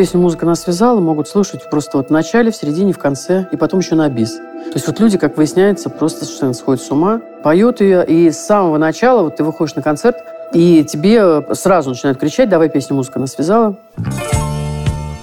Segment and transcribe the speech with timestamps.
[0.00, 3.56] Песню «Музыка нас связала» могут слушать просто вот в начале, в середине, в конце, и
[3.58, 4.30] потом еще на бис.
[4.30, 8.38] То есть вот люди, как выясняется, просто совершенно сходят с ума, поют ее, и с
[8.38, 10.16] самого начала вот ты выходишь на концерт,
[10.54, 13.76] и тебе сразу начинают кричать «давай песню «Музыка нас связала».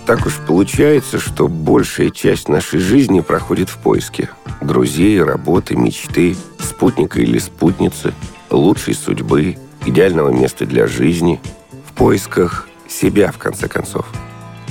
[0.05, 4.29] Так уж получается, что большая часть нашей жизни проходит в поиске.
[4.61, 8.13] Друзей, работы, мечты, спутника или спутницы,
[8.51, 9.57] лучшей судьбы,
[9.87, 11.41] идеального места для жизни.
[11.89, 14.05] В поисках себя, в конце концов.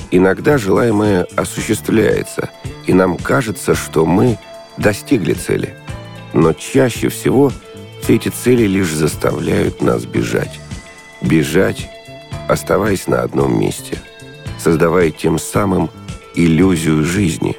[0.09, 2.49] Иногда желаемое осуществляется,
[2.85, 4.37] и нам кажется, что мы
[4.77, 5.75] достигли цели.
[6.33, 7.51] Но чаще всего
[8.01, 10.59] все эти цели лишь заставляют нас бежать.
[11.21, 11.89] Бежать,
[12.47, 13.99] оставаясь на одном месте,
[14.57, 15.89] создавая тем самым
[16.35, 17.57] иллюзию жизни.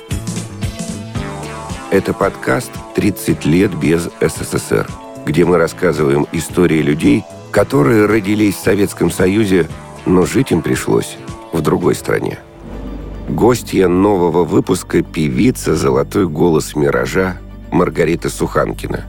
[1.91, 4.89] Это подкаст «30 лет без СССР»,
[5.27, 9.69] где мы рассказываем истории людей, которые родились в Советском Союзе,
[10.07, 11.19] но жить им пришлось
[11.53, 12.39] в другой стране.
[13.29, 17.37] Гостья нового выпуска– певица «Золотой голос миража»
[17.71, 19.05] Маргарита Суханкина.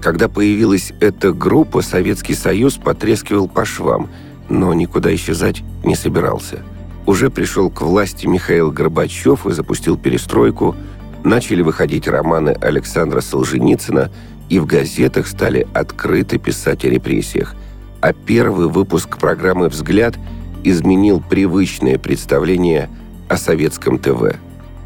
[0.00, 4.08] Когда появилась эта группа, Советский Союз потрескивал по швам,
[4.48, 6.62] но никуда исчезать не собирался.
[7.04, 10.76] Уже пришел к власти Михаил Горбачев и запустил перестройку,
[11.24, 14.10] начали выходить романы Александра Солженицына,
[14.48, 17.54] и в газетах стали открыто писать о репрессиях.
[18.00, 20.14] А первый выпуск программы «Взгляд»
[20.64, 22.88] изменил привычное представление
[23.28, 24.36] о советском ТВ.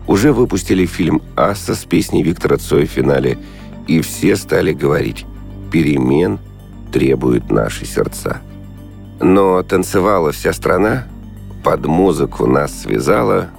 [0.07, 3.39] Уже выпустили фильм «Асса» с песней Виктора Цоя в финале,
[3.87, 5.27] и все стали говорить
[5.71, 6.39] «Перемен
[6.93, 8.41] требуют наши сердца».
[9.21, 11.07] Но танцевала вся страна,
[11.63, 13.51] под музыку нас связала,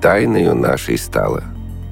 [0.00, 1.42] тайною нашей стала.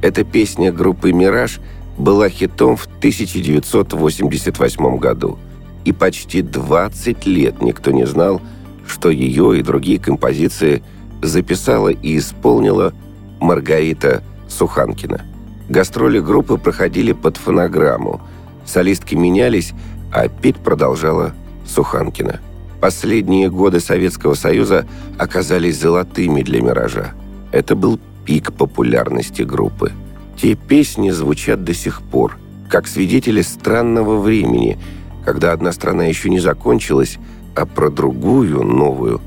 [0.01, 1.59] Эта песня группы «Мираж»
[1.99, 5.41] была хитом в 1988 году,
[5.85, 8.41] и почти 20 лет никто не знал,
[8.87, 10.83] что ее и другие композиции
[11.23, 12.93] записала и исполнила
[13.41, 15.23] Маргарита Суханкина.
[15.69, 18.21] Гастроли группы проходили под фонограмму.
[18.65, 19.73] Солистки менялись,
[20.13, 21.35] а петь продолжала
[21.67, 22.41] Суханкина.
[22.81, 24.87] Последние годы Советского Союза
[25.19, 27.15] оказались золотыми для «Миража».
[27.51, 29.93] Это был пик популярности группы.
[30.37, 34.79] Те песни звучат до сих пор, как свидетели странного времени,
[35.25, 37.19] когда одна страна еще не закончилась,
[37.57, 39.21] а про другую, новую,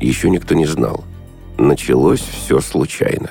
[0.00, 1.04] еще никто не знал.
[1.56, 3.30] Началось все случайно.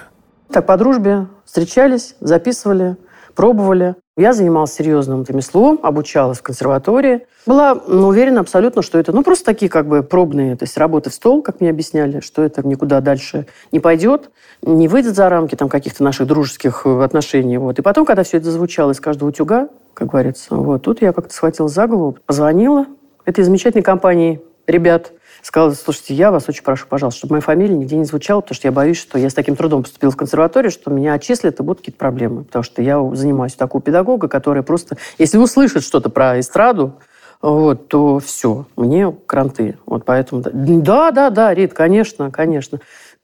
[0.51, 2.95] Так, по дружбе встречались, записывали,
[3.35, 3.95] пробовали.
[4.17, 7.27] Я занималась серьезным ремеслом, обучалась в консерватории.
[7.45, 11.09] Была ну, уверена абсолютно, что это ну, просто такие как бы пробные, то есть работы
[11.09, 14.29] в стол, как мне объясняли, что это никуда дальше не пойдет,
[14.61, 17.57] не выйдет за рамки там, каких-то наших дружеских отношений.
[17.57, 17.77] Вот.
[17.77, 21.33] И потом, когда все это звучало из каждого утюга, как говорится, вот, тут я как-то
[21.33, 22.85] схватила за голову, позвонила
[23.25, 25.11] этой замечательной компании ребят–
[25.45, 28.67] сказала, слушайте, я вас очень прошу, пожалуйста, чтобы моя фамилия нигде не звучала, потому что
[28.67, 31.79] я боюсь, что я с таким трудом поступила в консерваторию, что меня отчислят, и будут
[31.81, 32.43] какие-то проблемы.
[32.45, 36.95] Потому что я занимаюсь такого педагога, который просто, если услышит что-то про эстраду,
[37.41, 39.77] вот, то все, мне кранты.
[39.85, 42.79] Вот поэтому, да, да, да, Рит, конечно, конечно.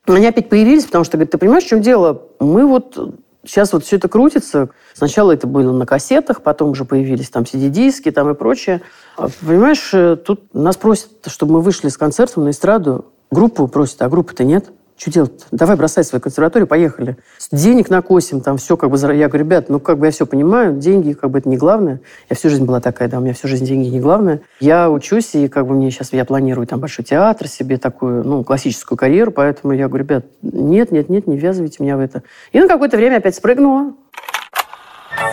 [0.05, 2.21] Они опять появились, потому что, говорит, ты понимаешь, в чем дело?
[2.39, 3.15] Мы вот
[3.45, 4.69] Сейчас вот все это крутится.
[4.93, 8.81] Сначала это было на кассетах, потом уже появились там CD-диски там и прочее.
[9.17, 13.05] А, понимаешь, э, тут нас просят, чтобы мы вышли с концертом на эстраду.
[13.31, 14.71] Группу просят, а группы-то нет.
[15.01, 15.47] Что делать?
[15.49, 17.17] Давай бросай свою консерваторию, поехали.
[17.51, 18.97] Денег накосим, там все как бы...
[19.15, 22.01] Я говорю, ребят, ну как бы я все понимаю, деньги как бы это не главное.
[22.29, 24.41] Я всю жизнь была такая, да, у меня всю жизнь деньги не главное.
[24.59, 28.43] Я учусь, и как бы мне сейчас, я планирую там большой театр себе, такую, ну,
[28.43, 32.21] классическую карьеру, поэтому я говорю, ребят, нет, нет, нет, не ввязывайте меня в это.
[32.51, 33.93] И на какое-то время опять спрыгнула.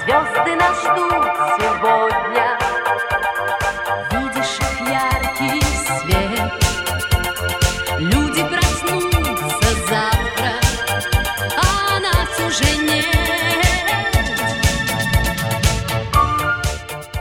[0.03, 1.38] Звезды нас ждут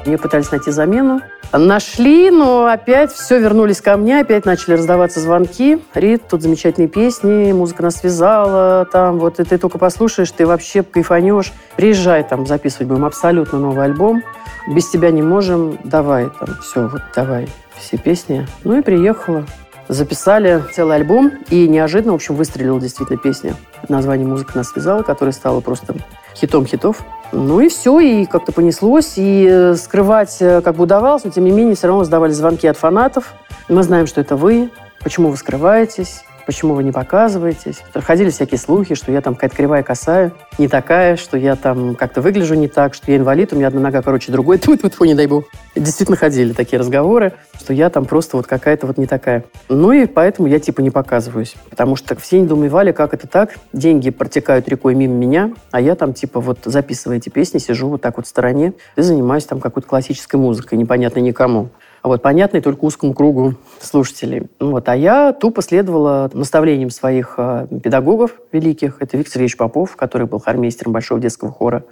[0.08, 1.22] Мне пытались найти замену.
[1.52, 5.82] Нашли, но опять все вернулись ко мне, опять начали раздаваться звонки.
[5.94, 10.82] Рит, тут замечательные песни, музыка нас связала, там вот и ты только послушаешь, ты вообще
[10.84, 11.52] кайфанешь.
[11.76, 14.24] Приезжай, там записывать будем абсолютно новый альбом.
[14.70, 18.48] Без тебя не можем, давай, там, все, вот давай, все песни.
[18.64, 19.46] Ну и приехала.
[19.90, 23.56] записали целый альбом, и неожиданно, в общем, выстрелила действительно песня.
[23.90, 25.96] Название «Музыка нас связала», которая стала просто
[26.36, 27.04] хитом хитов.
[27.32, 31.44] Ну и все, и как-то понеслось, и э, скрывать э, как бы удавалось, но тем
[31.44, 33.34] не менее все равно сдавали звонки от фанатов.
[33.68, 34.70] Мы знаем, что это вы,
[35.04, 37.84] почему вы скрываетесь, почему вы не показываетесь.
[37.94, 42.22] Ходили всякие слухи, что я там какая-то кривая косая, не такая, что я там как-то
[42.22, 45.14] выгляжу не так, что я инвалид, у меня одна нога короче другой, тьфу тьфу не
[45.14, 45.44] дай бог.
[45.76, 49.44] Действительно ходили такие разговоры, что я там просто вот какая-то вот не такая.
[49.68, 54.10] Ну и поэтому я типа не показываюсь, потому что все недоумевали, как это так, деньги
[54.10, 58.16] протекают рекой мимо меня, а я там типа вот записывая эти песни, сижу вот так
[58.16, 61.72] вот в стороне и занимаюсь там какой-то классической музыкой, непонятной никому
[62.08, 64.48] вот, понятный только узкому кругу слушателей.
[64.60, 68.98] Вот, а я тупо следовала наставлениям своих э, педагогов великих.
[69.02, 71.84] Это Виктор Ильич Попов, который был хормейстером Большого детского хора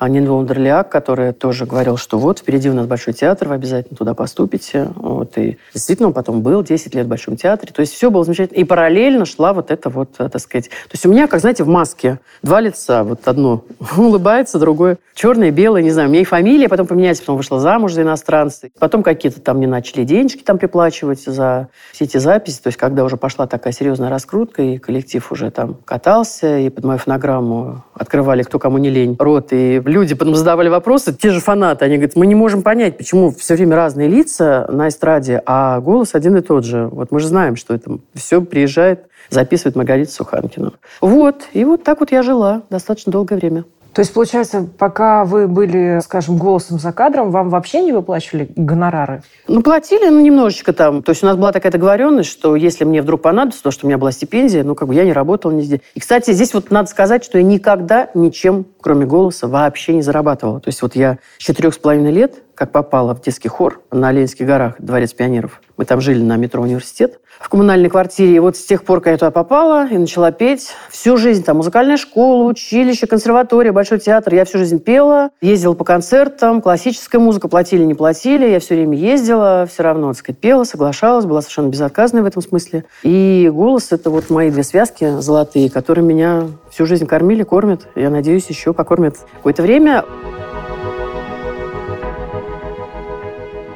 [0.00, 4.14] Нина Лондерляк, которая тоже говорил, что вот, впереди у нас Большой театр, вы обязательно туда
[4.14, 4.88] поступите.
[4.96, 7.72] Вот, и действительно, он потом был 10 лет в Большом театре.
[7.72, 8.58] То есть все было замечательно.
[8.58, 10.68] И параллельно шла вот это вот, э, так сказать...
[10.68, 13.04] То есть у меня, как, знаете, в маске два лица.
[13.04, 13.64] Вот одно
[13.96, 16.08] улыбается, другое черное, белое, не знаю.
[16.08, 18.68] У меня и фамилия потом поменялась, потом вышла замуж за иностранца.
[18.78, 22.60] Потом какие-то там мне начали денежки там приплачивать за все эти записи.
[22.60, 26.84] То есть когда уже пошла такая серьезная раскрутка, и коллектив уже там катался, и под
[26.84, 31.40] мою фонограмму открывали кто кому не лень рот, и люди потом задавали вопросы, те же
[31.40, 35.80] фанаты, они говорят, мы не можем понять, почему все время разные лица на эстраде, а
[35.80, 36.88] голос один и тот же.
[36.88, 40.72] Вот мы же знаем, что это все приезжает, записывает Маргарита Суханкина.
[41.00, 43.64] Вот, и вот так вот я жила достаточно долгое время.
[43.94, 49.22] То есть, получается, пока вы были, скажем, голосом за кадром, вам вообще не выплачивали гонорары?
[49.46, 51.02] Ну, платили, ну, немножечко там.
[51.02, 53.88] То есть у нас была такая договоренность, что если мне вдруг понадобится, то, что у
[53.88, 55.80] меня была стипендия, ну, как бы я не работала нигде.
[55.94, 60.60] И, кстати, здесь вот надо сказать, что я никогда ничем, кроме голоса, вообще не зарабатывала.
[60.60, 64.12] То есть вот я с четырех с половиной лет как попала в детский хор на
[64.12, 65.60] Ленинских горах, Дворец пионеров.
[65.76, 68.36] Мы там жили на метро «Университет» в коммунальной квартире.
[68.36, 71.56] И вот с тех пор, когда я туда попала и начала петь, всю жизнь там
[71.56, 74.34] музыкальная школа, училище, консерватория, Большой театр.
[74.34, 78.48] Я всю жизнь пела, ездила по концертам, классическая музыка, платили, не платили.
[78.48, 82.40] Я все время ездила, все равно, так сказать, пела, соглашалась, была совершенно безотказной в этом
[82.40, 82.84] смысле.
[83.02, 87.88] И голос– это вот мои две связки золотые, которые меня всю жизнь кормили, кормят.
[87.96, 90.04] Я надеюсь, еще покормят какое-то время.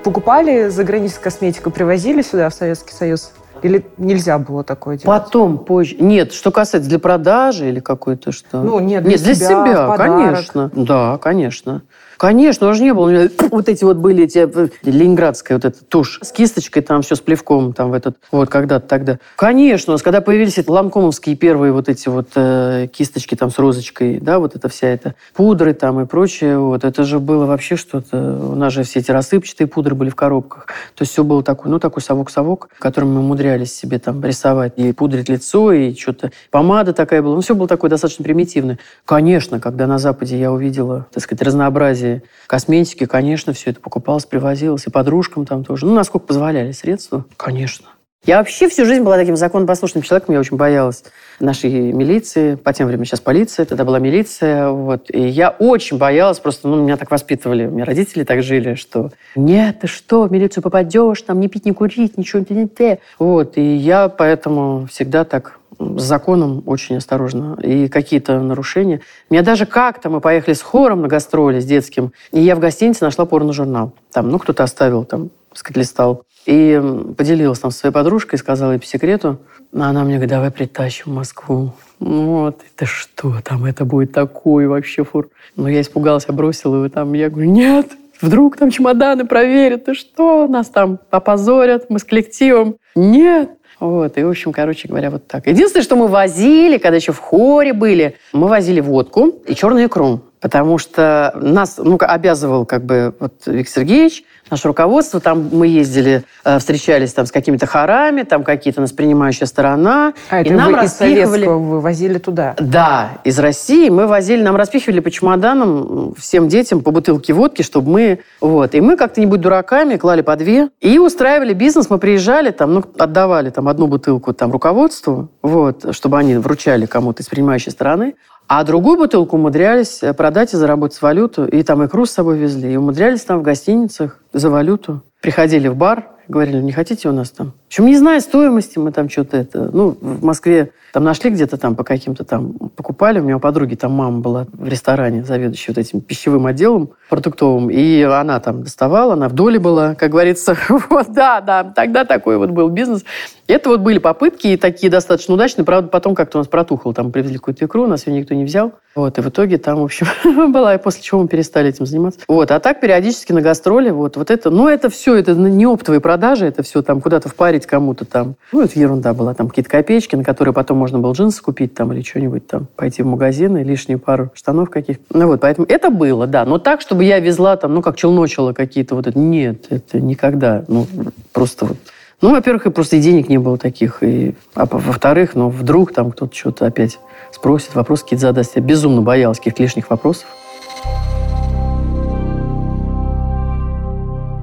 [0.02, 3.32] Покупали за границей косметику, привозили сюда, в Советский Союз?
[3.62, 5.24] Или нельзя было такое делать?
[5.24, 5.96] Потом, позже.
[5.98, 8.62] Нет, что касается для продажи или какой-то что?
[8.62, 10.70] Ну, нет, для нет, для себя, себя конечно.
[10.74, 11.82] Да, конечно.
[12.18, 13.04] Конечно, уже не было.
[13.04, 17.02] У меня вот эти вот были, эти, э, ленинградская вот эта тушь с кисточкой, там
[17.02, 19.18] все с плевком, там в этот, вот когда-то тогда.
[19.36, 23.58] Конечно, у нас когда появились эти ланкомовские первые вот эти вот э, кисточки там с
[23.58, 27.76] розочкой, да, вот это вся эта пудры там и прочее, вот, это же было вообще
[27.76, 30.66] что-то, у нас же все эти рассыпчатые пудры были в коробках,
[30.96, 34.92] то есть все было такое, ну, такой совок-совок, которым мы умудрялись себе там рисовать и
[34.92, 38.80] пудрить лицо, и что-то, помада такая была, ну, все было такое достаточно примитивное.
[39.04, 44.24] Конечно, когда на Западе я увидела, так сказать, разнообразие связи, косметики, конечно, все это покупалось,
[44.24, 45.86] привозилось, и подружкам там тоже.
[45.86, 47.88] Ну, насколько позволяли средства, конечно.
[48.24, 51.02] Я вообще всю жизнь была таким законопослушным человеком, я очень боялась
[51.40, 56.38] нашей милиции, по тем временам сейчас полиция, тогда была милиция, вот, и я очень боялась,
[56.38, 60.32] просто, ну, меня так воспитывали, у меня родители так жили, что нет, ты что, в
[60.32, 65.24] милицию попадешь, там, не пить, не курить, ничего, не те, вот, и я поэтому всегда
[65.24, 67.56] так с законом очень осторожно.
[67.62, 69.00] И какие-то нарушения.
[69.30, 73.04] Меня даже как-то мы поехали с хором на гастроли с детским, и я в гостинице
[73.04, 73.92] нашла порно-журнал.
[74.12, 76.24] Там, ну, кто-то оставил, там, сказать, листал.
[76.46, 76.80] И
[77.16, 79.38] поделилась там своей подружкой, сказала ей по секрету.
[79.72, 81.72] Она мне говорит, давай притащим в Москву.
[81.98, 85.28] Вот, это что там, это будет такой вообще фур.
[85.56, 87.12] Но я испугалась, я бросила его там.
[87.12, 87.88] Я говорю, нет,
[88.20, 92.76] вдруг там чемоданы проверят, и что, нас там опозорят, мы с коллективом.
[92.94, 93.50] Нет,
[93.80, 95.46] вот, и, в общем, короче говоря, вот так.
[95.46, 100.22] Единственное, что мы возили, когда еще в хоре были, мы возили водку и черную икру.
[100.40, 105.20] Потому что нас ну, обязывал как бы вот Виктор Сергеевич наше руководство.
[105.20, 110.14] Там мы ездили, э, встречались там с какими-то хорами, там какие-то нас принимающая сторона.
[110.30, 111.44] А, и нам вы распихивали...
[111.44, 112.54] из вы возили туда?
[112.58, 117.90] Да, из России мы возили, нам распихивали по чемоданам всем детям по бутылке водки, чтобы
[117.90, 118.18] мы...
[118.40, 118.74] Вот.
[118.74, 121.90] И мы как-то не будь дураками, клали по две и устраивали бизнес.
[121.90, 127.22] Мы приезжали, там, ну, отдавали там одну бутылку там руководству, вот, чтобы они вручали кому-то
[127.22, 128.14] из принимающей стороны.
[128.48, 131.46] А другую бутылку умудрялись э, продать и заработать валюту.
[131.46, 132.72] И там икру с собой везли.
[132.72, 135.02] И умудрялись там в гостиницах за валюту.
[135.20, 139.08] Приходили в бар, говорили, не хотите у нас там Причем не зная стоимости, мы там
[139.08, 139.70] что-то это...
[139.72, 142.54] Ну, в Москве там нашли где-то там по каким-то там...
[142.76, 143.20] Покупали.
[143.20, 147.70] У меня у подруги там мама была в ресторане, заведующая вот этим пищевым отделом продуктовым.
[147.70, 150.56] И она там доставала, она в доле была, как говорится.
[150.90, 153.04] Вот, да, да, тогда такой вот был бизнес.
[153.46, 155.64] Это вот были попытки, такие достаточно удачные.
[155.64, 156.94] Правда, потом как-то у нас протухло.
[156.94, 158.72] Там привезли какую-то икру, нас ее никто не взял.
[158.94, 160.06] Вот, и в итоге там, в общем,
[160.52, 162.20] была, и после чего мы перестали этим заниматься.
[162.26, 166.00] Вот, а так периодически на гастроли, вот, вот это, ну, это все, это не оптовые
[166.18, 168.34] продажи, это все там куда-то впарить кому-то там.
[168.50, 171.92] Ну, это ерунда была, там какие-то копеечки, на которые потом можно было джинсы купить там
[171.92, 175.04] или что-нибудь там, пойти в магазин и лишнюю пару штанов каких-то.
[175.16, 176.44] Ну, вот, поэтому это было, да.
[176.44, 180.64] Но так, чтобы я везла там, ну, как челночила какие-то вот это, нет, это никогда.
[180.66, 180.88] Ну,
[181.32, 181.76] просто вот
[182.20, 184.02] ну, во-первых, и просто и денег не было таких.
[184.02, 186.98] И, а во-вторых, ну, вдруг там кто-то что-то опять
[187.30, 188.56] спросит, вопросы какие-то задаст.
[188.56, 190.26] Я безумно боялась каких-то лишних вопросов.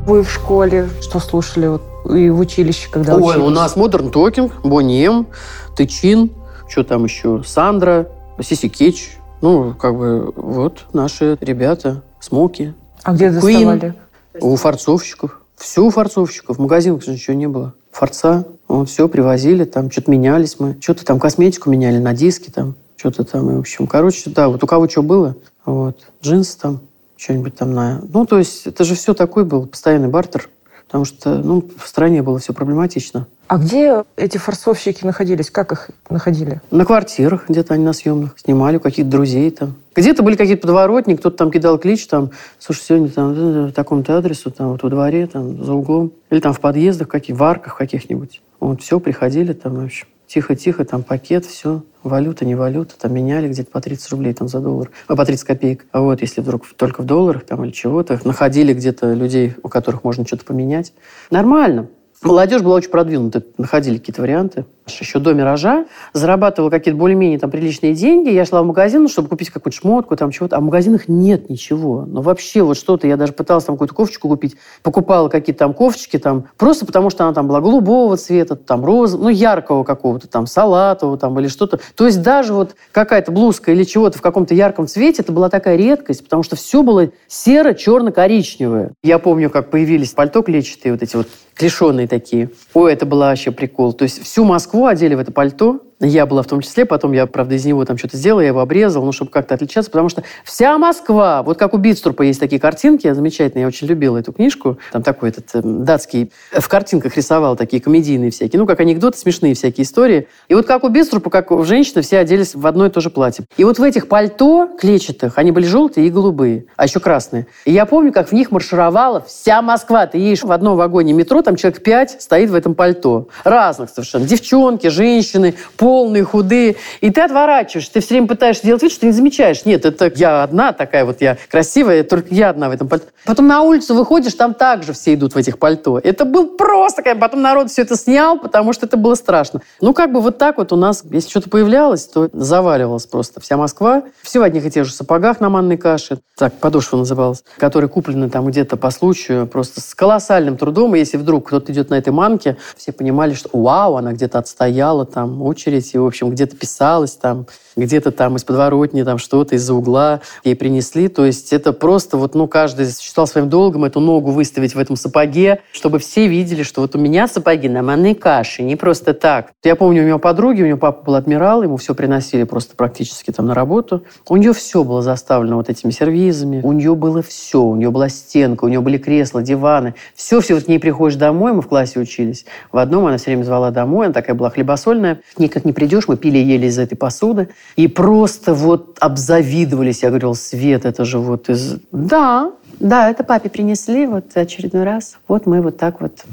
[0.05, 1.67] Вы в школе что слушали?
[1.67, 1.81] Вот,
[2.15, 3.45] и в училище, когда Ой, учились?
[3.47, 5.27] у нас Modern Talking, Бонни М,
[5.75, 6.29] Тычин,
[6.67, 8.07] что там еще, Сандра,
[8.39, 9.17] Сиси Кетч.
[9.41, 12.73] Ну, как бы, вот наши ребята, Смоки.
[13.03, 13.31] А где Queen.
[13.33, 13.95] доставали?
[14.41, 15.41] У форцовщиков.
[15.55, 16.57] Все у форцовщиков.
[16.57, 17.73] В магазинах же ничего не было.
[17.91, 18.45] Форца.
[18.67, 20.77] Вот, все привозили, там что-то менялись мы.
[20.81, 22.75] Что-то там косметику меняли на диски там.
[22.97, 23.87] Что-то там, и, в общем.
[23.87, 25.35] Короче, да, вот у кого что было.
[25.65, 25.97] Вот.
[26.23, 26.79] Джинсы там,
[27.25, 28.01] что-нибудь там на...
[28.13, 30.49] Ну, то есть это же все такой был постоянный бартер.
[30.85, 33.25] Потому что, ну, в стране было все проблематично.
[33.47, 35.49] А где эти форцовщики находились?
[35.49, 36.61] Как их находили?
[36.69, 39.75] На квартирах где-то они на съемных снимали, у каких-то друзей там.
[39.95, 42.29] Где-то были какие-то подворотни, кто-то там кидал клич, там,
[42.59, 46.11] слушай, сегодня там э, такому-то адресу, там, вот во дворе, там, за углом.
[46.29, 48.41] Или там в подъездах, каких, в арках каких-нибудь.
[48.59, 50.07] Вот, все, приходили там, в общем.
[50.27, 54.59] Тихо-тихо, там пакет, все, валюта, не валюта, там меняли где-то по 30 рублей там за
[54.59, 55.85] доллар, а по 30 копеек.
[55.91, 60.03] А вот если вдруг только в долларах там или чего-то, находили где-то людей, у которых
[60.03, 60.93] можно что-то поменять.
[61.31, 61.87] Нормально.
[62.25, 64.65] Молодежь была очень продвинута, находили какие-то варианты.
[64.87, 68.29] Еще до «Миража» зарабатывала какие-то более-менее там приличные деньги.
[68.29, 70.57] Я шла в магазин, ну, чтобы купить какую-то шмотку, там чего-то.
[70.57, 72.03] А в магазинах нет ничего.
[72.07, 73.07] Ну, вообще вот что-то.
[73.07, 74.55] Я даже пыталась там какую-то кофточку купить.
[74.81, 76.45] Покупала какие-то там кофточки там.
[76.57, 81.17] Просто потому, что она там была голубого цвета, там розового, ну, яркого какого-то там, салатового
[81.19, 81.79] там или что-то.
[81.95, 85.75] То есть даже вот какая-то блузка или чего-то в каком-то ярком цвете, это была такая
[85.75, 88.93] редкость, потому что все было серо-черно-коричневое.
[89.03, 92.49] Я помню, как появились пальто клетчатые, вот эти вот клешеные такие.
[92.73, 93.93] Ой, это было вообще прикол.
[93.93, 95.81] То есть всю Москву одели в это пальто.
[96.01, 98.59] Я была в том числе, потом я, правда, из него там что-то сделала, я его
[98.59, 102.59] обрезал, ну, чтобы как-то отличаться, потому что вся Москва, вот как у Битструпа есть такие
[102.59, 107.55] картинки, замечательные, я очень любила эту книжку, там такой этот э, датский, в картинках рисовал
[107.55, 110.27] такие комедийные всякие, ну, как анекдоты, смешные всякие истории.
[110.49, 113.09] И вот как у Битструпа, как у женщины, все оделись в одно и то же
[113.09, 113.45] платье.
[113.55, 117.47] И вот в этих пальто клетчатых, они были желтые и голубые, а еще красные.
[117.63, 120.05] И я помню, как в них маршировала вся Москва.
[120.07, 123.29] Ты едешь в одном вагоне метро, там человек пять стоит в этом пальто.
[123.45, 124.25] Разных совершенно.
[124.25, 125.55] Девчонки, женщины,
[125.95, 126.75] полные, худые.
[126.99, 129.63] И ты отворачиваешь, ты все время пытаешься делать вид, что ты не замечаешь.
[129.63, 133.05] Нет, это я одна такая вот, я красивая, только я одна в этом пальто.
[133.25, 135.97] Потом на улицу выходишь, там также все идут в этих пальто.
[136.03, 137.01] Это был просто...
[137.15, 139.61] Потом народ все это снял, потому что это было страшно.
[139.79, 143.55] Ну, как бы вот так вот у нас, если что-то появлялось, то заваливалась просто вся
[143.55, 144.03] Москва.
[144.21, 146.19] Все в одних и тех же сапогах на манной каше.
[146.37, 147.45] Так, подошва называлась.
[147.57, 150.93] Которые куплены там где-то по случаю, просто с колоссальным трудом.
[150.93, 155.05] И если вдруг кто-то идет на этой манке, все понимали, что вау, она где-то отстояла
[155.05, 159.73] там очередь, и, в общем, где-то писалась там, где-то там из подворотни там что-то из-за
[159.73, 161.07] угла ей принесли.
[161.07, 164.95] То есть это просто вот, ну, каждый считал своим долгом эту ногу выставить в этом
[164.95, 169.51] сапоге, чтобы все видели, что вот у меня сапоги на манной каше, не просто так.
[169.63, 173.31] Я помню, у него подруги, у него папа был адмирал, ему все приносили просто практически
[173.31, 174.03] там на работу.
[174.27, 178.09] У нее все было заставлено вот этими сервизами, у нее было все, у нее была
[178.09, 180.55] стенка, у нее были кресла, диваны, все-все.
[180.55, 182.45] Вот к ней приходишь домой, мы в классе учились.
[182.71, 185.19] В одном она все время звала домой, она такая была хлебосольная.
[185.37, 187.49] Никак не придешь, мы пили и ели из этой посуды.
[187.75, 190.03] И просто вот обзавидовались.
[190.03, 191.77] Я говорила, Свет, это же вот из...
[191.91, 195.17] Да, да, это папе принесли вот очередной раз.
[195.27, 196.25] Вот мы вот так вот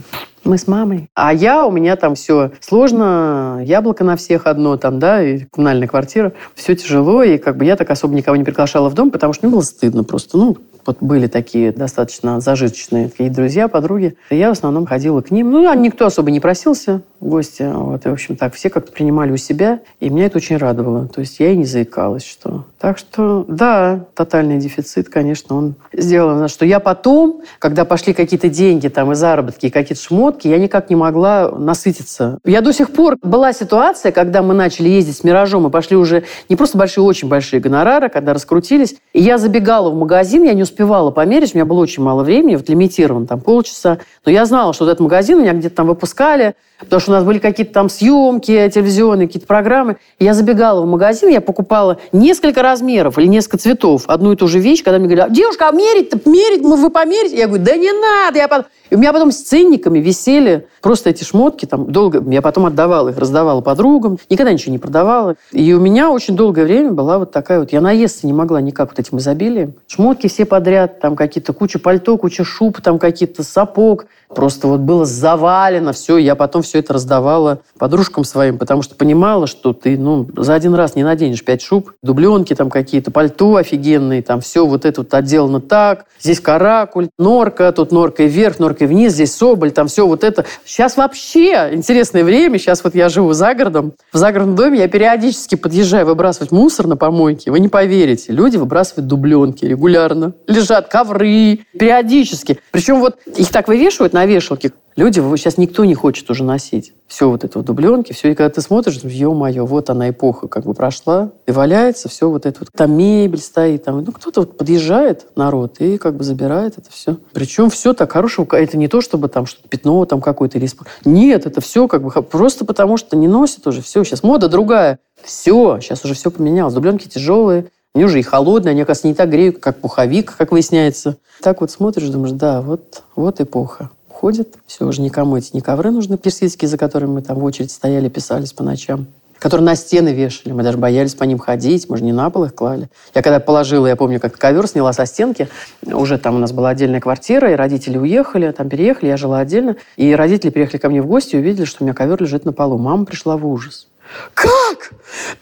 [0.45, 1.09] мы с мамой.
[1.15, 5.89] А я, у меня там все сложно, яблоко на всех одно там, да, и коммунальная
[5.89, 6.33] квартира.
[6.55, 9.47] Все тяжело, и как бы я так особо никого не приглашала в дом, потому что
[9.47, 10.37] мне было стыдно просто.
[10.37, 14.17] Ну, вот были такие достаточно зажиточные такие друзья, подруги.
[14.31, 15.51] Я в основном ходила к ним.
[15.51, 17.03] Ну, а никто особо не просился.
[17.23, 17.69] Гости.
[17.73, 21.09] Вот, и, в общем, так, все как-то принимали у себя, и меня это очень радовало.
[21.09, 22.65] То есть я и не заикалась, что...
[22.81, 28.89] Так что, да, тотальный дефицит, конечно, он сделал, что я потом, когда пошли какие-то деньги
[28.89, 32.39] там и заработки, и какие-то шмотки, я никак не могла насытиться.
[32.45, 33.17] Я до сих пор...
[33.23, 37.29] Была ситуация, когда мы начали ездить с «Миражом», и пошли уже не просто большие, очень
[37.29, 41.65] большие гонорары, когда раскрутились, и я забегала в магазин, я не успевала померить, у меня
[41.65, 45.41] было очень мало времени, вот лимитирован, там полчаса, но я знала, что вот этот магазин
[45.41, 49.97] меня где-то там выпускали, потому что у нас были какие-то там съемки телевизионные, какие-то программы.
[50.19, 54.59] Я забегала в магазин, я покупала несколько размеров или несколько цветов, одну и ту же
[54.59, 57.37] вещь, когда мне говорят, девушка, а мерить-то, мерить, вы померите?
[57.37, 58.67] Я говорю, да не надо, я потом...
[58.91, 63.09] И у меня потом с ценниками висели просто эти шмотки, там долго, я потом отдавала
[63.09, 65.37] их, раздавала подругам, никогда ничего не продавала.
[65.51, 68.91] И у меня очень долгое время была вот такая вот, я наесться не могла никак
[68.91, 69.75] вот этим изобилием.
[69.87, 74.05] Шмотки все подряд, там какие-то куча пальто, куча шуб, там какие-то сапог.
[74.29, 79.47] Просто вот было завалено все, я потом все это раздавала подружкам своим, потому что понимала,
[79.47, 84.23] что ты, ну, за один раз не наденешь пять шуб, дубленки там какие-то, пальто офигенные,
[84.23, 89.15] там все вот это вот отделано так, здесь каракуль, норка, тут норкой вверх, норкой вниз,
[89.15, 90.45] здесь соболь, там все вот это.
[90.65, 95.57] Сейчас вообще интересное время, сейчас вот я живу за городом, в загородном доме я периодически
[95.57, 102.61] подъезжаю выбрасывать мусор на помойке, вы не поверите, люди выбрасывают дубленки регулярно, лежат ковры периодически.
[102.71, 104.73] Причем вот их так вывешивают на вешалке.
[104.97, 106.92] Люди сейчас никто не хочет уже носить.
[107.07, 108.31] Все вот это вот дубленки, все.
[108.31, 112.47] И когда ты смотришь, ё-моё, вот она эпоха как бы прошла, и валяется все вот
[112.47, 112.71] это вот.
[112.75, 117.19] Там мебель стоит, там, ну, кто-то вот подъезжает, народ, и как бы забирает это все.
[117.35, 118.57] Причем все так хорошего.
[118.57, 120.67] Это не то, чтобы там что-то пятно там какое-то или...
[121.05, 123.83] Нет, это все как бы просто потому, что не носят уже.
[123.83, 124.99] Все, сейчас мода другая.
[125.23, 126.73] Все, сейчас уже все поменялось.
[126.73, 131.19] Дубленки тяжелые, они уже и холодные, они, оказывается, не так греют, как пуховик, как выясняется.
[131.43, 133.91] Так вот смотришь, думаешь, да, вот, вот эпоха
[134.23, 134.55] уходит.
[134.67, 138.09] Все, уже никому эти не ковры нужны персидские, за которыми мы там в очередь стояли,
[138.09, 140.53] писались по ночам которые на стены вешали.
[140.53, 142.89] Мы даже боялись по ним ходить, мы же не на пол их клали.
[143.13, 145.49] Я когда положила, я помню, как ковер сняла со стенки,
[145.85, 149.75] уже там у нас была отдельная квартира, и родители уехали, там переехали, я жила отдельно.
[149.97, 152.53] И родители приехали ко мне в гости и увидели, что у меня ковер лежит на
[152.53, 152.79] полу.
[152.79, 153.89] Мама пришла в ужас.
[154.33, 154.93] Как?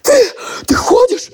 [0.01, 0.13] Ты,
[0.67, 1.31] ты ходишь?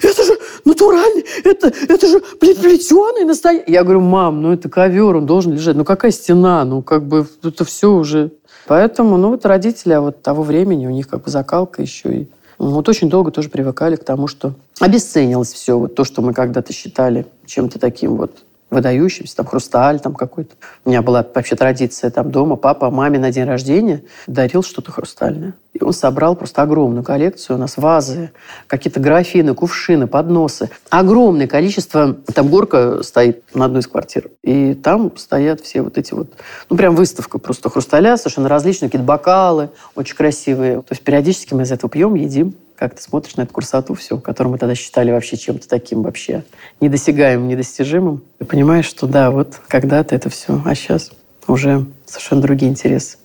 [0.00, 3.72] Это же натуральный, это, это же плетеный настоящий.
[3.72, 5.76] Я говорю, мам, ну это ковер, он должен лежать.
[5.76, 6.64] Ну какая стена?
[6.64, 8.32] Ну как бы это все уже.
[8.66, 12.28] Поэтому, ну вот родители а вот того времени, у них как бы закалка еще и
[12.58, 16.74] вот очень долго тоже привыкали к тому, что обесценилось все, вот то, что мы когда-то
[16.74, 20.54] считали чем-то таким вот выдающимся, там хрусталь там какой-то.
[20.84, 25.54] У меня была вообще традиция там дома, папа маме на день рождения дарил что-то хрустальное.
[25.72, 27.56] И он собрал просто огромную коллекцию.
[27.56, 28.32] У нас вазы,
[28.66, 30.70] какие-то графины, кувшины, подносы.
[30.88, 32.14] Огромное количество.
[32.34, 34.30] Там горка стоит на одной из квартир.
[34.42, 36.32] И там стоят все вот эти вот...
[36.68, 40.82] Ну, прям выставка просто хрусталя, совершенно различные, какие-то бокалы очень красивые.
[40.82, 44.16] То есть периодически мы из этого пьем, едим как ты смотришь на эту красоту все,
[44.16, 46.44] которую мы тогда считали вообще чем-то таким вообще
[46.80, 51.10] недосягаемым, недостижимым, и понимаешь, что да, вот когда-то это все, а сейчас
[51.46, 53.18] уже совершенно другие интересы.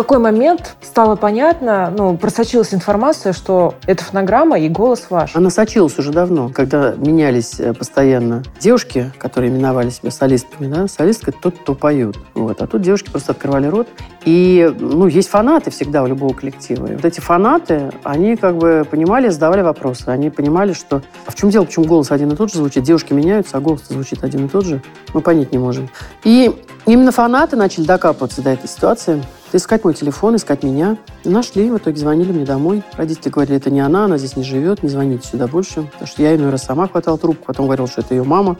[0.00, 5.36] Какой момент стало понятно, ну, просочилась информация, что это фонограмма и голос ваш.
[5.36, 11.32] Она сочилась уже давно, когда менялись э, постоянно девушки, которые именовали себя солистками, да, солистка–
[11.42, 12.16] тот, кто поет.
[12.34, 12.62] Вот.
[12.62, 13.88] А тут девушки просто открывали рот.
[14.24, 16.86] И, ну, есть фанаты всегда у любого коллектива.
[16.86, 20.08] И вот эти фанаты, они как бы понимали, задавали вопросы.
[20.08, 23.12] Они понимали, что а в чем дело, почему голос один и тот же звучит, девушки
[23.12, 24.80] меняются, а голос звучит один и тот же.
[25.12, 25.90] Мы понять не можем.
[26.24, 26.50] И
[26.86, 29.22] именно фанаты начали докапываться до этой ситуации
[29.56, 30.96] искать мой телефон, искать меня.
[31.24, 32.82] Нашли, в итоге звонили мне домой.
[32.96, 35.82] Родители говорили, это не она, она здесь не живет, не звоните сюда больше.
[35.82, 38.56] Потому что я иной раз сама хватала трубку, потом говорил, что это ее мама,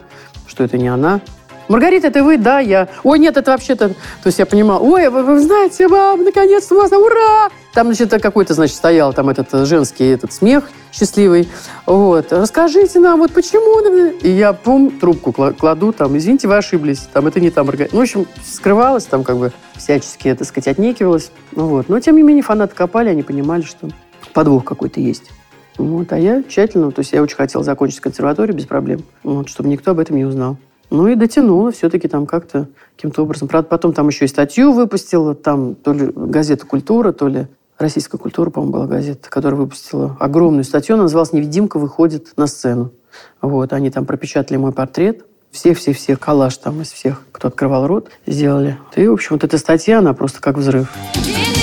[0.47, 1.21] что это не она.
[1.67, 2.37] Маргарита, это вы?
[2.37, 2.89] Да, я.
[3.03, 3.89] Ой, нет, это вообще-то...
[3.89, 7.49] То есть я понимала, ой, вы, вы знаете, мам, наконец-то у вас, ура!
[7.73, 11.47] Там, значит, какой-то, значит, стоял там этот э, женский этот смех счастливый.
[11.85, 12.31] Вот.
[12.31, 13.81] Расскажите нам, вот почему...
[14.21, 17.67] И я, пум, трубку кладу, там, извините, вы ошиблись, там, это не там.
[17.67, 21.31] Ну, в общем, скрывалась там, как бы, всячески, так сказать, отнекивалась.
[21.53, 21.89] Ну, вот.
[21.89, 23.89] Но, тем не менее, фанаты копали, они понимали, что
[24.33, 25.31] подвох какой-то есть.
[25.77, 26.11] Вот.
[26.11, 29.91] А я тщательно, то есть я очень хотела закончить консерваторию без проблем, вот, чтобы никто
[29.91, 30.57] об этом не узнал.
[30.89, 33.47] Ну и дотянула все-таки там как-то, каким-то образом.
[33.47, 37.47] Правда, потом там еще и статью выпустила, там то ли газета «Культура», то ли
[37.81, 40.95] «Российская культура», по-моему, была газета, которая выпустила огромную статью.
[40.95, 42.91] Она называлась «Невидимка выходит на сцену».
[43.41, 45.25] Вот, они там пропечатали мой портрет.
[45.51, 48.77] Всех-всех-всех коллаж там из всех, кто открывал рот, сделали.
[48.95, 50.89] И, в общем, вот эта статья, она просто как взрыв.
[51.15, 51.60] Где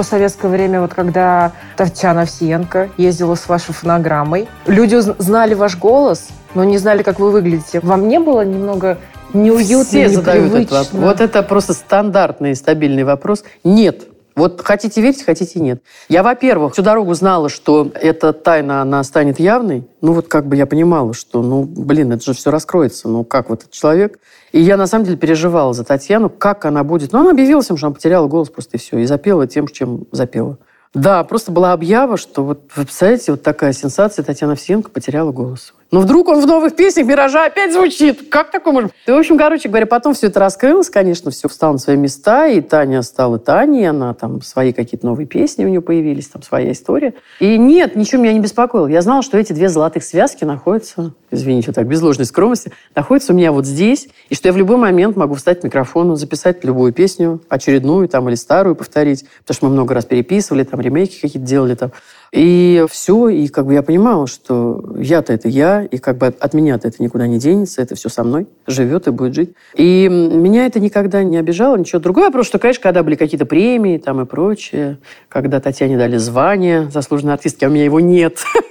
[0.00, 6.28] то советское время, вот когда Татьяна Овсиенко ездила с вашей фонограммой, люди знали ваш голос,
[6.54, 7.80] но не знали, как вы выглядите.
[7.80, 8.96] Вам не было немного
[9.34, 10.78] неуютно, Все задают этот непривычно?
[10.78, 11.02] вопрос.
[11.02, 13.44] Вот это просто стандартный и стабильный вопрос.
[13.62, 14.04] Нет.
[14.40, 15.82] Вот хотите верить, хотите нет.
[16.08, 19.86] Я, во-первых, всю дорогу знала, что эта тайна, она станет явной.
[20.00, 23.06] Ну, вот как бы я понимала, что, ну, блин, это же все раскроется.
[23.06, 24.18] Ну, как вот этот человек?
[24.52, 27.12] И я, на самом деле, переживала за Татьяну, как она будет.
[27.12, 28.96] Ну, она объявила всем, что она потеряла голос просто и все.
[29.00, 30.56] И запела тем, чем запела.
[30.94, 35.74] Да, просто была объява, что вот, вы представляете, вот такая сенсация, Татьяна Овсиенко потеряла голос.
[35.90, 38.28] Но вдруг он в новых песнях «Миража» опять звучит.
[38.28, 39.14] Как такое может быть?
[39.14, 42.60] В общем, короче говоря, потом все это раскрылось, конечно, все встало на свои места, и
[42.60, 47.14] Таня стала Таней, она там, свои какие-то новые песни у нее появились, там своя история.
[47.40, 48.86] И нет, ничего меня не беспокоило.
[48.86, 53.36] Я знала, что эти две золотых связки находятся, извините, так, без ложной скромности, находятся у
[53.36, 56.92] меня вот здесь, и что я в любой момент могу встать к микрофону, записать любую
[56.92, 61.48] песню, очередную там или старую повторить, потому что мы много раз переписывали, там ремейки какие-то
[61.48, 61.90] делали там.
[62.32, 66.54] И все, и как бы я понимала, что я-то это я, и как бы от,
[66.54, 69.54] меня-то это никуда не денется, это все со мной живет и будет жить.
[69.74, 72.00] И меня это никогда не обижало, ничего.
[72.00, 76.88] Другой вопрос, что, конечно, когда были какие-то премии там и прочее, когда Татьяне дали звание
[76.90, 78.38] заслуженной артистки, а у меня его нет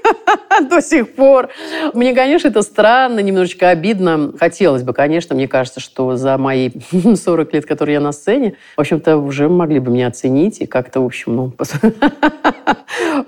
[0.69, 1.49] до сих пор.
[1.93, 4.33] Мне, конечно, это странно, немножечко обидно.
[4.39, 8.81] Хотелось бы, конечно, мне кажется, что за мои 40 лет, которые я на сцене, в
[8.81, 11.53] общем-то, уже могли бы меня оценить и как-то, в общем, ну,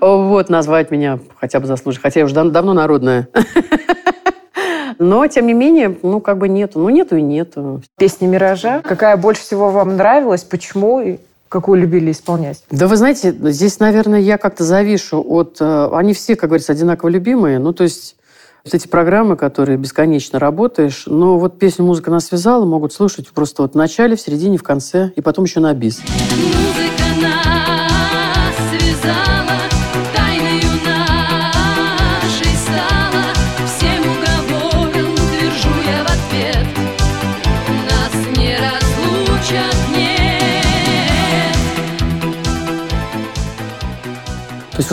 [0.00, 2.02] вот, назвать меня хотя бы заслуженно.
[2.02, 3.28] Хотя я уже дав- давно народная.
[4.98, 6.78] Но, тем не менее, ну, как бы нету.
[6.78, 7.82] Ну, нету и нету.
[7.98, 8.82] Песня «Миража».
[8.84, 10.44] Какая больше всего вам нравилась?
[10.44, 11.18] Почему?
[11.52, 12.64] Какую любили исполнять?
[12.70, 15.58] Да вы знаете, здесь, наверное, я как-то завишу от...
[15.60, 17.58] э, Они все, как говорится, одинаково любимые.
[17.58, 18.16] Ну, то есть
[18.64, 23.60] вот эти программы, которые бесконечно работаешь, но вот песню «Музыка нас связала» могут слушать просто
[23.60, 26.00] вот в начале, в середине, в конце, и потом еще на бис.
[26.00, 29.61] Музыка нас связала,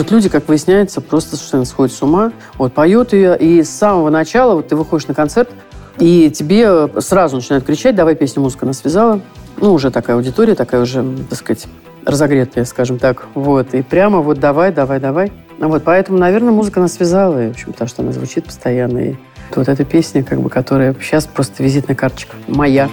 [0.00, 2.32] Вот люди, как выясняется, просто совершенно сходят с ума.
[2.56, 5.50] Вот поет ее, и с самого начала вот ты выходишь на концерт,
[5.98, 9.20] и тебе сразу начинают кричать, давай песню «Музыка нас связала».
[9.58, 11.66] Ну, уже такая аудитория, такая уже, так сказать,
[12.06, 13.26] разогретая, скажем так.
[13.34, 13.74] Вот.
[13.74, 15.32] И прямо вот давай, давай, давай.
[15.58, 18.98] Вот, поэтому, наверное, музыка нас связала, и, в общем, потому что она звучит постоянно.
[19.00, 19.16] И
[19.54, 22.36] вот эта песня, как бы, которая сейчас просто визитная карточка.
[22.48, 22.88] Моя.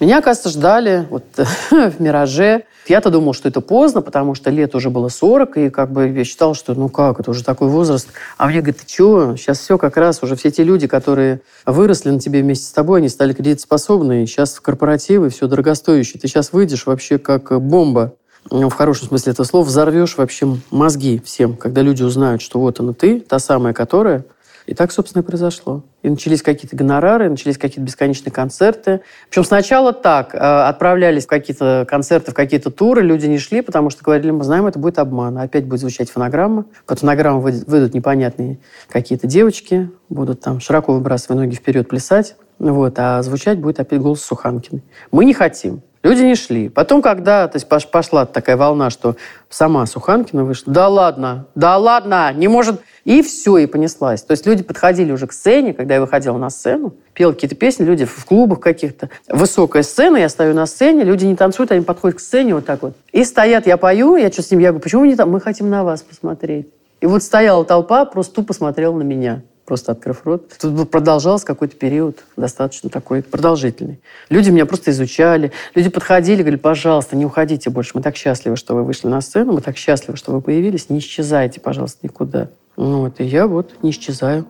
[0.00, 1.24] Меня, кажется, ждали вот,
[1.70, 2.64] в «Мираже».
[2.86, 6.24] Я-то думал, что это поздно, потому что лет уже было 40, и как бы я
[6.24, 8.08] считал, что ну как, это уже такой возраст.
[8.38, 9.36] А мне говорят, ты чего?
[9.36, 13.00] Сейчас все как раз, уже все те люди, которые выросли на тебе вместе с тобой,
[13.00, 16.20] они стали кредитоспособны, и сейчас в корпоративы все дорогостоящее.
[16.20, 18.14] Ты сейчас выйдешь вообще как бомба.
[18.50, 22.80] Ну, В хорошем смысле этого слова взорвешь вообще мозги всем, когда люди узнают, что вот
[22.80, 24.24] она ты, та самая, которая.
[24.68, 25.82] И так, собственно, и произошло.
[26.02, 29.00] И начались какие-то гонорары, начались какие-то бесконечные концерты.
[29.30, 30.34] Причем сначала так.
[30.34, 34.44] э, Отправлялись в какие-то концерты, в какие-то туры, люди не шли, потому что говорили, мы
[34.44, 35.38] знаем, это будет обман.
[35.38, 36.66] Опять будет звучать фонограмма.
[36.84, 38.58] Под фонограмму выйдут, непонятные
[38.90, 42.36] какие-то девочки, будут там широко выбрасывая ноги вперед плясать.
[42.58, 44.82] Вот, а звучать будет опять голос Суханкиной.
[45.10, 45.80] Мы не хотим.
[46.02, 46.68] Люди не шли.
[46.68, 49.16] Потом, когда то есть, пош- пошла такая волна, что
[49.48, 52.80] сама Суханкина вышла, да ладно, да ладно, не может...
[53.04, 54.20] И все, и понеслась.
[54.22, 57.84] То есть люди подходили уже к сцене, когда я выходила на сцену, пела какие-то песни,
[57.84, 59.08] люди в клубах каких-то.
[59.28, 62.82] Высокая сцена, я стою на сцене, люди не танцуют, они подходят к сцене вот так
[62.82, 62.92] вот.
[63.12, 65.30] И стоят, я пою, я что с ним, я говорю, почему не там?
[65.30, 66.68] Мы хотим на вас посмотреть.
[67.00, 70.50] И вот стояла толпа, просто тупо смотрела на меня просто открыв рот.
[70.58, 74.00] Тут продолжался какой-то период достаточно такой продолжительный.
[74.30, 75.52] Люди меня просто изучали.
[75.74, 77.92] Люди подходили, говорили, пожалуйста, не уходите больше.
[77.94, 79.52] Мы так счастливы, что вы вышли на сцену.
[79.52, 80.88] Мы так счастливы, что вы появились.
[80.88, 82.48] Не исчезайте, пожалуйста, никуда.
[82.78, 84.46] Ну Вот, и я вот не исчезаю.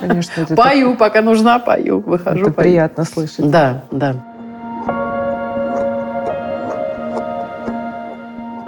[0.00, 2.00] Конечно, это, Пою, пока нужна, пою.
[2.00, 2.68] Выхожу, это пою.
[2.68, 3.48] приятно слышать.
[3.48, 4.16] Да, да.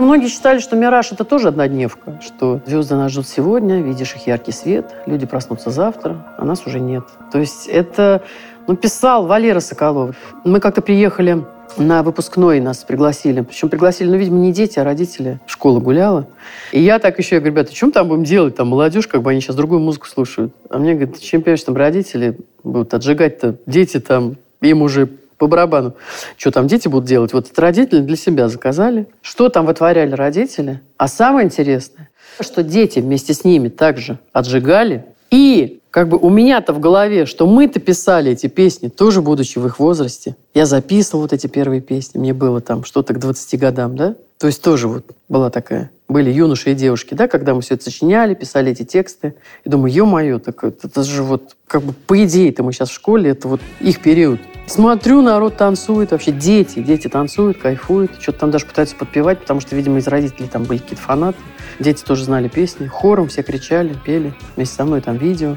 [0.01, 4.51] Многие считали, что «Мираж»— это тоже однодневка, что звезды нас ждут сегодня, видишь их яркий
[4.51, 7.05] свет, люди проснутся завтра, а нас уже нет.
[7.31, 8.23] То есть это
[8.67, 10.17] ну, писал Валера Соколов.
[10.43, 11.45] Мы как-то приехали
[11.77, 13.43] на выпускной нас пригласили.
[13.43, 15.39] Причем пригласили, ну, видимо, не дети, а родители.
[15.47, 16.27] Школа гуляла.
[16.73, 18.57] И я так еще, я говорю, ребята, мы там будем делать?
[18.57, 20.55] Там молодежь, как бы они сейчас другую музыку слушают.
[20.71, 25.11] А мне говорят, чем понимаешь, там родители будут отжигать-то, дети там, им уже
[25.41, 25.95] по барабану.
[26.37, 27.33] Что там дети будут делать?
[27.33, 29.09] Вот это родители для себя заказали.
[29.23, 30.83] Что там вытворяли родители?
[30.99, 35.07] А самое интересное, что дети вместе с ними также отжигали.
[35.31, 39.67] И как бы у меня-то в голове, что мы-то писали эти песни, тоже будучи в
[39.67, 40.37] их возрасте.
[40.53, 44.17] Я записывал вот эти первые песни, мне было там что-то к 20 годам, да?
[44.39, 47.85] То есть тоже вот была такая, были юноши и девушки, да, когда мы все это
[47.85, 49.35] сочиняли, писали эти тексты.
[49.65, 52.95] И думаю, ё-моё, так это, это же вот, как бы по идее-то мы сейчас в
[52.95, 54.41] школе, это вот их период.
[54.67, 59.75] Смотрю, народ танцует, вообще дети, дети танцуют, кайфуют, что-то там даже пытаются подпевать, потому что,
[59.75, 61.39] видимо, из родителей там были какие-то фанаты.
[61.79, 65.57] Дети тоже знали песни, хором все кричали, пели, вместе со мной там видео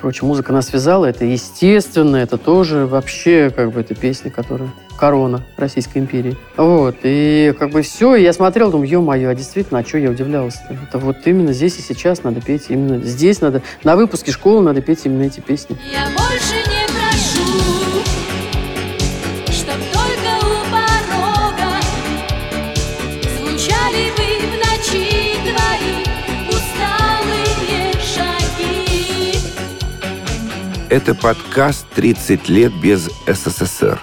[0.00, 0.26] прочее.
[0.26, 5.98] Музыка нас связала, это естественно, это тоже вообще как бы это песня, которая корона Российской
[5.98, 6.36] империи.
[6.56, 10.10] Вот, и как бы все, и я смотрел, думаю, ё-моё, а действительно, а что я
[10.10, 10.74] удивлялся-то?
[10.74, 14.80] Это вот именно здесь и сейчас надо петь, именно здесь надо, на выпуске школы надо
[14.80, 15.76] петь именно эти песни.
[15.92, 16.61] Я больше
[30.92, 33.98] Это подкаст «30 лет без СССР»,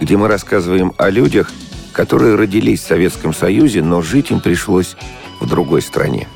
[0.00, 1.52] где мы рассказываем о людях,
[1.92, 4.96] которые родились в Советском Союзе, но жить им пришлось
[5.38, 6.26] в другой стране.